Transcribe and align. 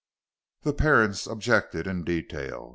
The 0.63 0.73
parents 0.73 1.27
objected 1.27 1.85
in 1.85 2.03
detail. 2.03 2.69